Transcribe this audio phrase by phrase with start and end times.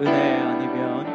[0.00, 1.06] 은혜 아니면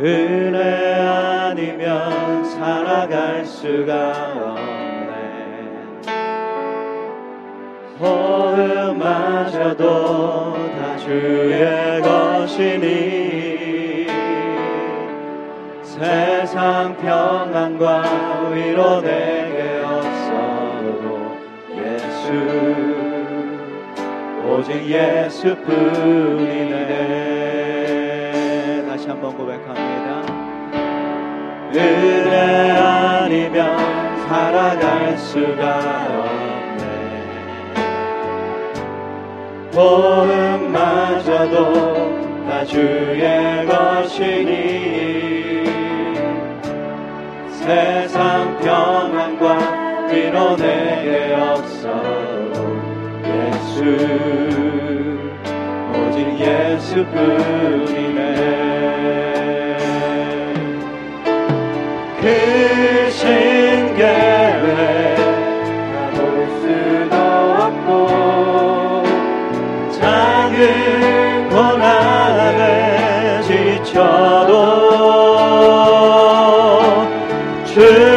[0.00, 5.12] 은혜 아니면 살아갈 수가 없네.
[8.00, 9.84] 호흡마저도
[10.76, 14.08] 다 주의 것이니
[15.82, 21.36] 세상 평안과 위로 내게 없어도
[21.76, 22.32] 예수
[24.44, 26.82] 오직 예수뿐이네
[29.12, 30.22] 한번 고백합니다.
[31.74, 33.76] 은혜 아니면
[34.26, 36.82] 살아갈 수가 없네
[39.74, 41.52] 호흡마저도
[42.46, 44.50] 다 주의 것이니
[47.50, 52.56] 세상 평안과 위로 내게 없어도
[53.26, 53.84] 예수
[56.82, 58.71] 예수뿐이네
[62.22, 63.96] 그 신계획
[65.92, 67.16] 다볼 수도
[67.58, 67.90] 없고
[69.90, 72.62] 작은 고난에
[73.42, 74.52] 지쳐도
[77.64, 78.11] 주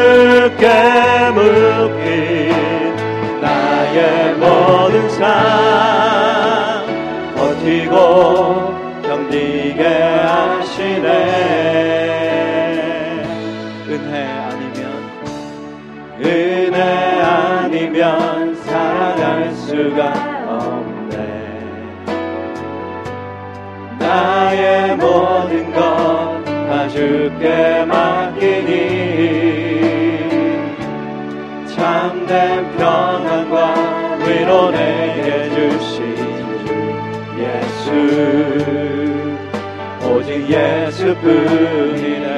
[41.24, 42.34] 예수뿐이네.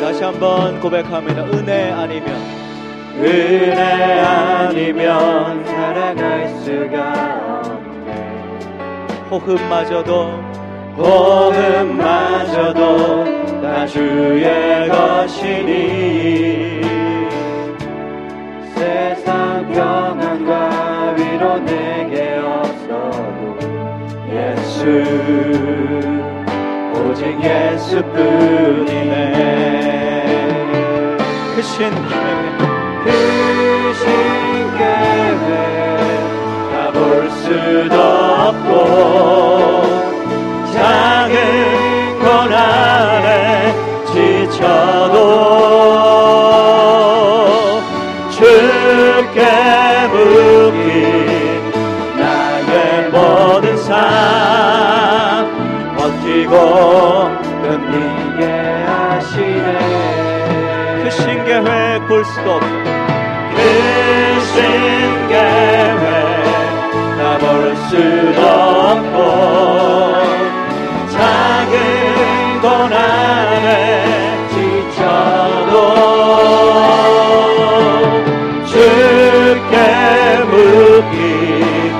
[0.00, 1.44] 다시 한번 고백합니다.
[1.44, 2.34] 은혜 아니면.
[3.18, 8.10] 은혜 아니면 살아갈 수가 없네.
[9.30, 10.40] 호흡마저도
[10.96, 12.80] 호흡마저도
[13.62, 16.82] 다 주의 것이니.
[18.74, 23.58] 세상 평안과 위로 내게 없어도
[24.32, 24.82] 예수
[27.04, 28.92] 오직 예수뿐이네.
[31.56, 32.58] 크신 계획
[33.04, 34.06] 크신
[34.78, 35.50] 계획
[36.72, 38.72] 다 볼 수도 없고
[40.72, 41.36] 작은
[67.94, 69.16] 없고
[71.10, 73.68] 작은 고난에
[74.48, 75.74] 지쳐도
[78.66, 79.76] 주께
[80.48, 81.94] 묶인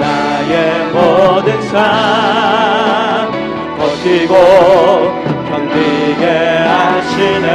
[0.00, 0.54] 나의
[0.92, 3.30] 모든 삶
[3.78, 4.34] 버티고
[5.48, 6.24] 견디게
[6.66, 7.48] 하시네.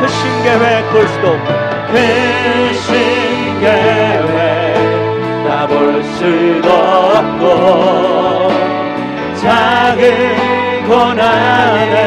[0.00, 1.48] 크신 계획 볼 수도 없고.
[1.92, 4.37] 크신 계획
[5.58, 7.42] 다볼 수도 없고
[9.40, 11.98] 작은 고난에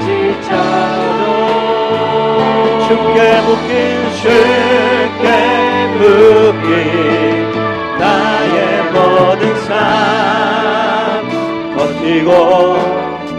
[0.00, 1.22] 지쳐도
[2.88, 3.70] 주께 묶인
[4.16, 5.24] 주께
[5.98, 6.66] 묶인
[7.96, 8.58] 나의
[8.90, 9.70] 모든 삶
[11.76, 12.28] 버티고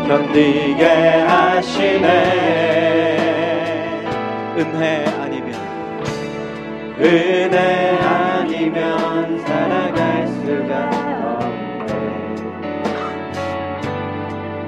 [0.07, 0.83] 견디게
[1.27, 2.07] 하시네.
[4.57, 5.51] 은혜 아니면
[7.01, 8.00] 은혜
[8.61, 10.89] 아니면 살아갈 수가
[11.39, 12.35] 없네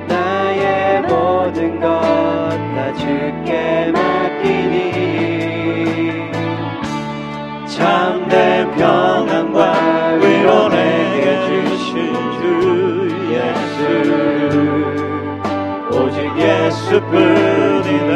[0.07, 2.33] 나의 모든 것
[2.75, 4.77] 다 주께 맡기니.
[7.67, 9.73] 참된 평안과
[10.19, 12.43] 위로 내게 주신 주
[13.31, 13.77] 예수.
[15.91, 18.11] 오직 예수뿐이네.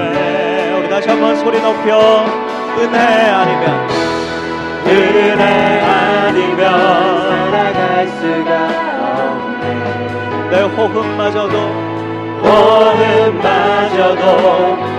[0.79, 2.25] 우리 다시 한번 소리 높여.
[2.79, 4.06] 은혜 아니면
[4.87, 5.43] 그대
[5.83, 6.61] 아니면
[7.51, 8.51] 살아갈 수가
[9.33, 10.49] 없네.
[10.49, 11.55] 내 호흡마저도
[12.41, 14.23] 호흡마저도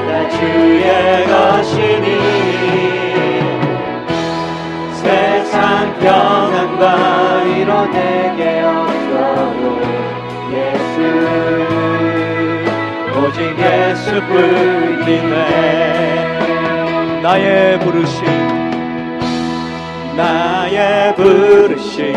[0.07, 0.89] 나 주의
[1.27, 2.07] 것이니.
[4.93, 6.85] 세상 평안과
[7.45, 9.65] 위로 내게 얻어요
[10.53, 10.97] 예수
[13.19, 15.35] 오직 예수뿐이네
[17.23, 18.38] 나의 부르심.
[20.19, 22.13] 나의 부르심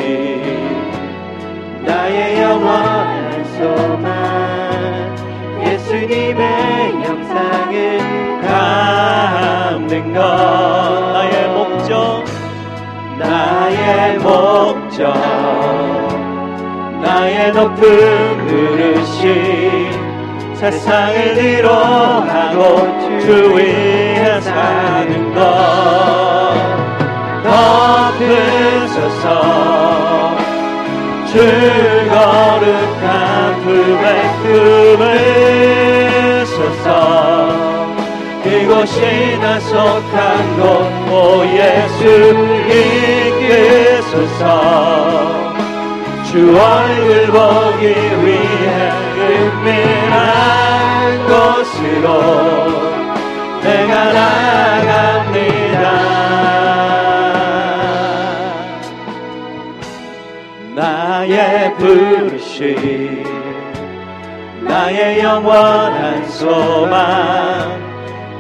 [1.86, 5.16] 나의 영원한 소망.
[5.64, 8.00] 예수님의 영상을
[8.42, 10.20] 담는 것.
[10.20, 12.26] 나의 목적
[13.20, 15.14] 나의 목적.
[17.04, 19.92] 나의 높은 부르심
[20.56, 22.78] 세상을 위로하고
[23.22, 26.21] 주 위에 사는 것
[28.18, 29.26] 덮으소서
[31.28, 31.34] 주
[32.10, 34.06] 거룩한 품에
[36.48, 36.88] 품으소서
[38.46, 38.98] 이곳이
[39.42, 40.12] 나 속한
[40.58, 41.12] 곳오
[41.46, 42.00] 예수
[44.00, 44.44] 이끄소서
[46.32, 48.72] 주 얼굴 보기 위해
[49.20, 50.12] 은밀한
[51.28, 52.08] 곳으로
[53.62, 56.11] 내가 나갑니다
[61.78, 63.24] 부르심
[64.62, 67.82] 나의 영원한 소망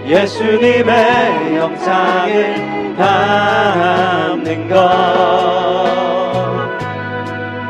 [0.05, 4.75] 예수님의 영상을 담는 것.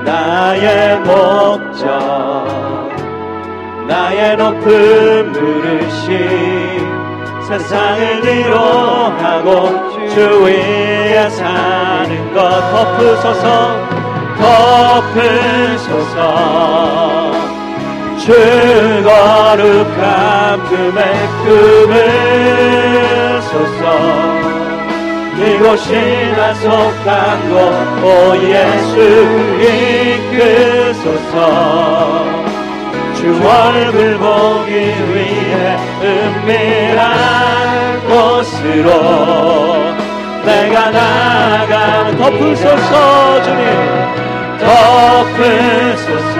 [0.04, 1.86] 나의 목적
[3.88, 6.12] 나의 높은 부르심
[7.48, 12.50] 세상을 위로하고 주 위에 사는 것.
[12.72, 14.01] 덮으소서
[14.42, 16.16] 덮으소서.
[18.20, 18.28] 주
[19.04, 21.00] 거룩한 품에
[23.44, 23.84] 품으소서.
[25.38, 25.90] 이곳이
[26.38, 28.06] 나 속한 곳오
[28.38, 28.96] 예수
[30.82, 31.36] 이끄소서.
[33.16, 37.02] 주 얼굴 보기 위해 은밀한
[38.08, 38.90] 곳으로
[40.44, 44.31] 내가 나가면 덮으소서 주님
[44.62, 46.40] 덮으소서.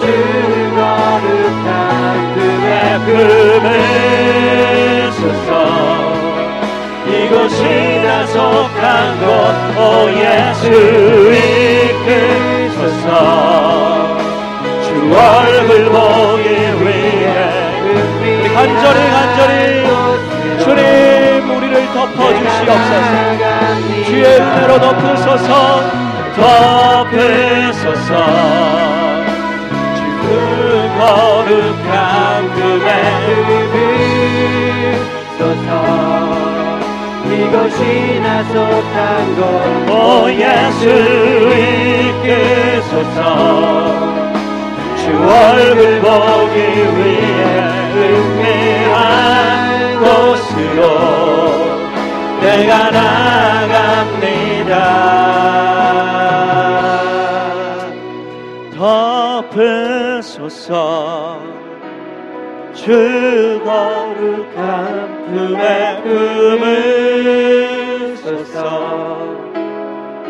[0.00, 0.04] 주
[0.76, 1.66] 거룩한
[2.34, 2.74] 그의
[5.12, 5.50] 품으소서.
[7.06, 7.60] 이곳이
[8.04, 8.78] 나 속한
[9.20, 9.78] 곳오
[10.10, 10.62] 예수
[12.72, 13.08] 이끄소서.
[14.82, 16.46] 주 얼굴 보기
[16.82, 17.36] 위해
[18.54, 19.52] 간절히 간절히
[20.62, 20.80] 주님
[21.50, 23.02] 우리를 덮어주시옵소서.
[24.06, 25.50] 주의 은혜로 덮으소서
[26.34, 28.10] 덮으소서
[29.96, 30.00] 주
[30.98, 31.90] 거룩한
[32.54, 32.88] 금에
[35.38, 35.70] 흡소서.
[37.26, 37.80] 이곳이
[38.20, 38.92] 나 속한
[39.36, 39.92] 곳오
[40.30, 40.82] 예수
[42.72, 43.18] 이끄소서.
[44.96, 46.56] 주 얼굴 보기
[46.96, 47.42] 위해
[47.94, 48.94] 은밀한
[49.98, 50.80] 곳으로
[52.40, 54.72] 내가 나갑니다
[60.32, 61.40] 덮으소서.
[62.74, 66.02] 주 거룩한 품에
[68.14, 68.62] 품으소서.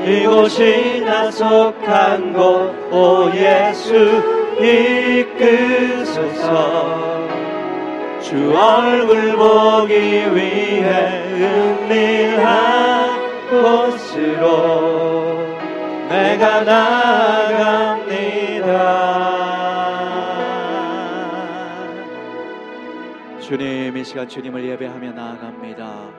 [0.05, 3.95] 이곳이 나 속한 곳 오 예수
[4.61, 6.43] 이끄소서.
[8.21, 9.95] 주 얼굴 보기
[10.35, 12.43] 위해 은밀한
[13.51, 14.43] 곳으로
[16.09, 18.02] 내가 나갑
[23.53, 26.11] 주님 이 시간 주님을 예배하며 나아갑니다.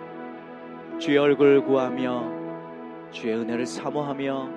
[1.00, 2.30] 주의 얼굴 구하며
[3.10, 4.50] 주의 은혜를 사모하며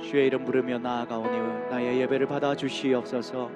[0.00, 3.50] 주의 이름 부르며 나아가오니 나의 예배를 받아 주시옵소서.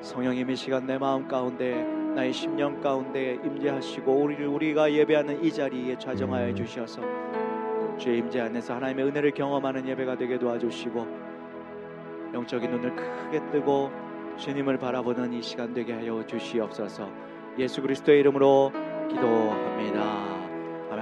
[0.00, 1.84] 성령님 이 시간 내 마음 가운데
[2.14, 7.02] 나의 심령 가운데 임재하시고 우리를 우리가 예배하는 이 자리에 좌정하여 주셔서
[7.98, 11.06] 주의 임재 안에서 하나님의 은혜를 경험하는 예배가 되게 도와주시고
[12.32, 13.90] 영적인 눈을 크게 뜨고
[14.38, 17.27] 주님을 바라보는 이 시간 되게 하여 주시옵소서
[17.58, 18.72] 예수 그리스도의 이름으로
[19.10, 19.68] 기도합니다.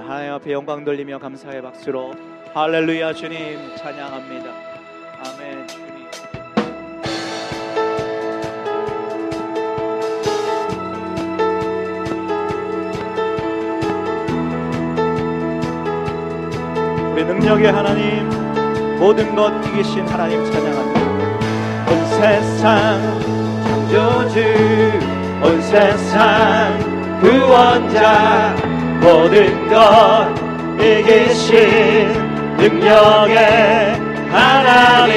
[0.07, 2.13] 하나님 앞에 영광 돌리며 감사의 박수로
[2.53, 4.49] 할렐루야 주님 찬양합니다.
[5.19, 5.67] 아멘.
[17.13, 18.29] 우리 능력의 하나님
[18.97, 21.91] 모든 것 이기신 하나님 찬양합니다.
[21.91, 23.01] 온 세상
[23.89, 26.77] 창조주 온 세상
[27.21, 28.55] 그 구원자
[29.01, 30.33] 모든 것
[30.79, 32.13] 이기신
[32.57, 35.13] 능력의 하나님.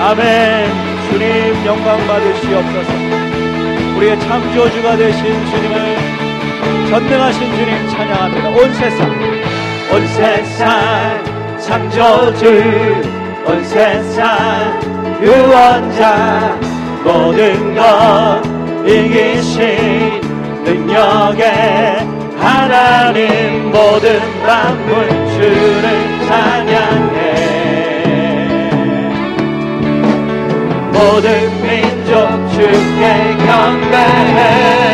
[0.00, 0.70] 아멘.
[1.10, 2.92] 주님 영광 받으시옵소서.
[3.96, 5.96] 우리의 창조주가 되신 주님을
[6.90, 8.48] 전능하신 주님 찬양합니다.
[8.50, 9.10] 온 세상
[9.92, 14.85] 온 세상 창조주 온 세상
[15.22, 16.58] 유원자
[17.04, 18.42] 모든 것
[18.86, 20.20] 이기신
[20.64, 22.06] 능력의
[22.38, 25.84] 하나님 모든 만물 주를
[26.26, 27.16] 찬양해.
[30.92, 32.12] 모든 민족
[32.52, 34.85] 주께 경배해.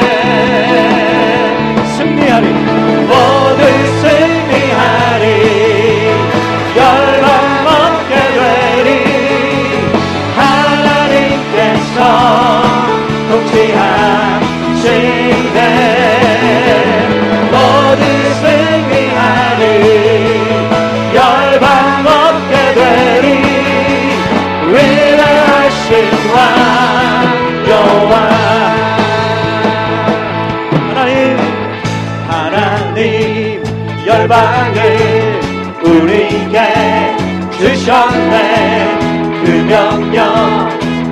[34.23, 35.41] 열방을
[35.85, 37.17] 우리에게
[37.59, 38.99] 주셨네.
[39.45, 40.69] 그 명령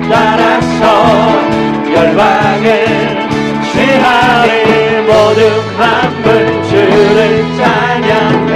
[0.09, 0.83] 따라서
[1.93, 2.67] 열방을
[3.71, 4.51] 취하리.
[5.07, 5.39] 모든
[5.77, 8.53] 만물 주를 찬양해.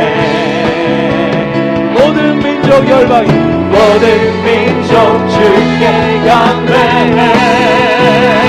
[1.94, 3.55] 모든 민족 열방이
[3.96, 8.45] 모든 민족 주께 감사해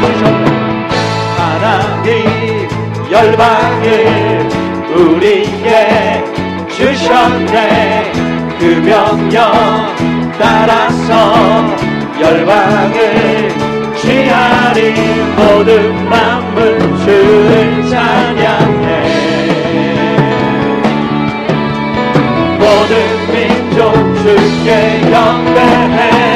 [0.00, 0.88] 세우셨네
[1.36, 2.68] 하나님
[3.10, 4.48] 열방을
[4.94, 6.24] 우리에게
[6.68, 8.12] 주셨네.
[8.58, 9.52] 그 명령
[10.38, 11.66] 따라서
[12.20, 13.54] 열방을
[13.96, 14.94] 취하리.
[15.36, 18.86] 모든 만물 주를 찬양해.
[22.58, 22.92] 모든
[23.32, 26.26] 민족 주께 영배해.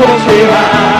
[0.00, 0.99] congelar.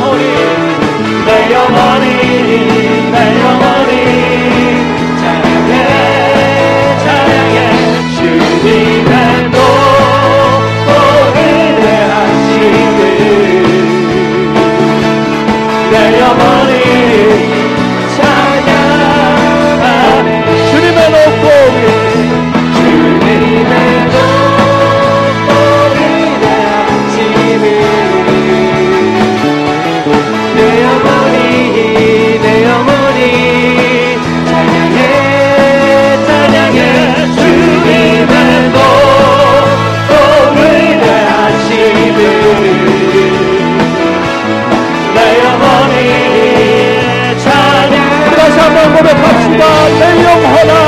[0.00, 0.37] holy
[50.48, 50.87] hold on.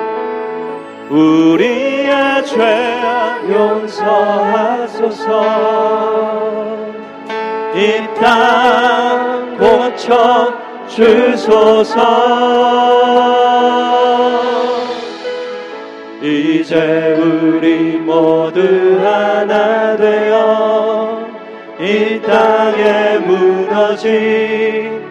[9.59, 10.53] 고쳐
[10.87, 11.99] 주소서.
[16.21, 18.61] 이제 우리 모두
[19.03, 21.27] 하나 되어
[21.79, 25.01] 이 땅에 무너진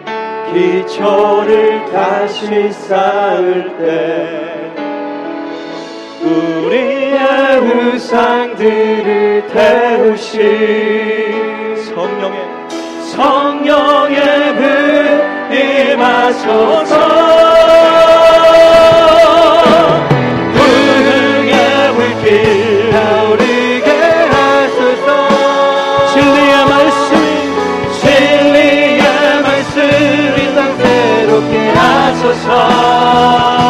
[0.51, 4.50] 기초를 다시 쌓을 때
[6.31, 10.37] 우리의 우상들을 태우시
[11.93, 12.39] 성령의
[13.13, 14.19] 성령의
[14.55, 14.65] 불
[15.53, 16.93] 임하소서.
[20.53, 21.53] 부흥의
[21.95, 23.89] 불길 타오르게
[31.79, 33.60] 하소서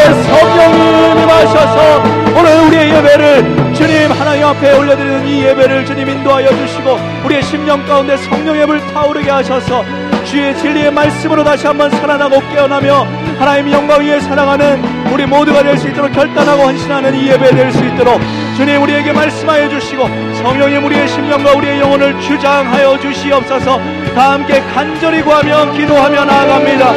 [0.00, 2.02] 하소서 하셔서
[2.38, 8.16] 오늘 우리의 예배를 주님 하나님 앞에 올려드리는 이 예배를 주님 인도하여 주시고 우리의 심령 가운데
[8.16, 9.84] 성령의 불 타오르게 하셔서
[10.24, 13.06] 주의 진리의 말씀으로 다시 한번 살아나고 깨어나며
[13.38, 14.82] 하나님 영광 위에 살아가는
[15.12, 18.20] 우리 모두가 될 수 있도록 결단하고 헌신하는 이 예배 될 수 있도록
[18.56, 20.08] 주님 우리에게 말씀하여 주시고
[20.42, 23.80] 성령님 우리의 심령과 우리의 영혼을 주장하여 주시옵소서.
[24.14, 26.92] 다 함께 간절히 구하며 기도하며 나아갑니다.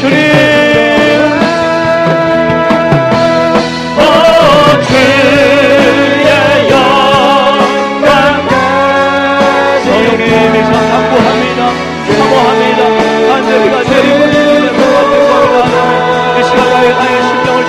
[0.00, 0.73] 주님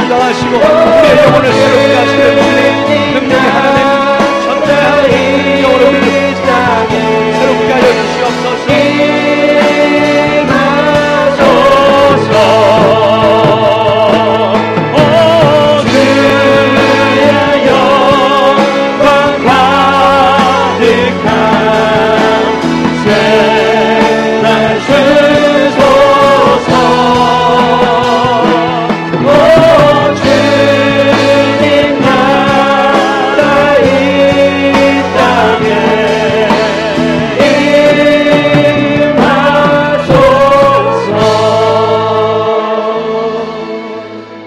[0.06, 2.45] 주장하시고 우리의 영혼을